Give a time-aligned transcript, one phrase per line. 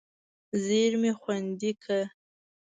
[0.63, 2.01] زېرمې خوندي کړه.